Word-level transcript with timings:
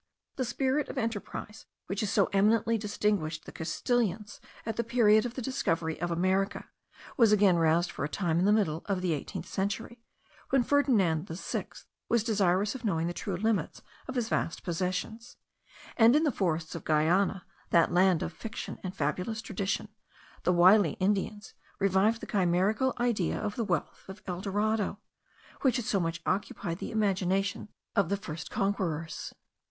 The 0.37 0.45
spirit 0.45 0.89
of 0.89 0.97
enterprise 0.97 1.67
which 1.85 1.99
had 1.99 2.09
so 2.09 2.27
eminently 2.33 2.75
distinguished 2.75 3.45
the 3.45 3.51
Castilians 3.51 4.41
at 4.65 4.75
the 4.75 4.83
period 4.83 5.27
of 5.27 5.35
the 5.35 5.43
discovery 5.43 6.01
of 6.01 6.09
America, 6.09 6.65
was 7.17 7.31
again 7.31 7.57
roused 7.57 7.91
for 7.91 8.03
a 8.03 8.09
time 8.09 8.39
in 8.39 8.45
the 8.45 8.51
middle 8.51 8.81
of 8.87 9.01
the 9.01 9.13
eighteenth 9.13 9.45
century, 9.45 10.01
when 10.49 10.63
Ferdinand 10.63 11.27
VI 11.27 11.67
was 12.09 12.23
desirous 12.23 12.73
of 12.73 12.83
knowing 12.83 13.05
the 13.05 13.13
true 13.13 13.35
limits 13.37 13.83
of 14.07 14.15
his 14.15 14.27
vast 14.27 14.63
possessions; 14.63 15.37
and 15.95 16.15
in 16.15 16.23
the 16.23 16.31
forests 16.31 16.73
of 16.73 16.83
Guiana, 16.83 17.45
that 17.69 17.91
land 17.93 18.23
of 18.23 18.33
fiction 18.33 18.79
and 18.83 18.95
fabulous 18.95 19.39
tradition, 19.39 19.87
the 20.41 20.51
wily 20.51 20.93
Indians 20.93 21.53
revived 21.77 22.21
the 22.21 22.25
chimerical 22.25 22.95
idea 22.97 23.37
of 23.37 23.55
the 23.55 23.63
wealth 23.63 24.09
of 24.09 24.23
El 24.25 24.41
Dorado, 24.41 24.97
which 25.61 25.75
had 25.75 25.85
so 25.85 25.99
much 25.99 26.23
occupied 26.25 26.79
the 26.79 26.89
imagination 26.89 27.69
of 27.95 28.09
the 28.09 28.17
first 28.17 28.49
conquerors. 28.49 29.35